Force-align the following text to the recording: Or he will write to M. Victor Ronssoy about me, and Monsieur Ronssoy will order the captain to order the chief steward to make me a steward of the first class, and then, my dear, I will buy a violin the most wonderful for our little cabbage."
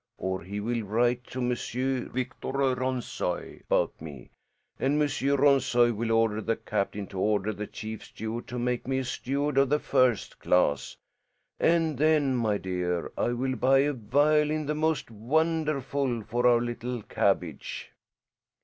Or 0.17 0.41
he 0.41 0.59
will 0.59 0.81
write 0.81 1.25
to 1.25 1.41
M. 1.41 1.49
Victor 2.09 2.47
Ronssoy 2.53 3.59
about 3.69 4.01
me, 4.01 4.31
and 4.79 4.97
Monsieur 4.97 5.35
Ronssoy 5.37 5.91
will 5.93 6.11
order 6.11 6.41
the 6.41 6.55
captain 6.55 7.05
to 7.05 7.19
order 7.19 7.53
the 7.53 7.67
chief 7.67 8.05
steward 8.05 8.47
to 8.47 8.57
make 8.57 8.87
me 8.87 8.97
a 8.97 9.03
steward 9.03 9.59
of 9.59 9.69
the 9.69 9.77
first 9.77 10.39
class, 10.39 10.97
and 11.59 11.99
then, 11.99 12.35
my 12.35 12.57
dear, 12.57 13.11
I 13.15 13.33
will 13.33 13.55
buy 13.55 13.77
a 13.81 13.93
violin 13.93 14.65
the 14.65 14.73
most 14.73 15.11
wonderful 15.11 16.23
for 16.23 16.47
our 16.47 16.61
little 16.61 17.03
cabbage." 17.03 17.91